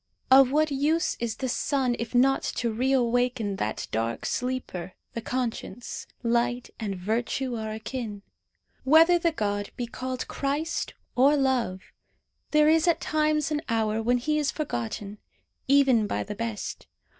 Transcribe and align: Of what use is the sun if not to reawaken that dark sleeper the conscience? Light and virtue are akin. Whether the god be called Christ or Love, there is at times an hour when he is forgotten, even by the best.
Of 0.31 0.51
what 0.51 0.71
use 0.71 1.15
is 1.19 1.35
the 1.35 1.47
sun 1.47 1.95
if 1.99 2.15
not 2.15 2.41
to 2.55 2.71
reawaken 2.73 3.57
that 3.57 3.87
dark 3.91 4.25
sleeper 4.25 4.95
the 5.13 5.21
conscience? 5.21 6.07
Light 6.23 6.71
and 6.79 6.95
virtue 6.95 7.55
are 7.55 7.69
akin. 7.71 8.23
Whether 8.83 9.19
the 9.19 9.31
god 9.31 9.69
be 9.77 9.85
called 9.85 10.27
Christ 10.27 10.95
or 11.15 11.37
Love, 11.37 11.81
there 12.49 12.67
is 12.67 12.87
at 12.87 12.99
times 12.99 13.51
an 13.51 13.61
hour 13.69 14.01
when 14.01 14.17
he 14.17 14.39
is 14.39 14.49
forgotten, 14.49 15.19
even 15.67 16.07
by 16.07 16.23
the 16.23 16.33
best. 16.33 16.87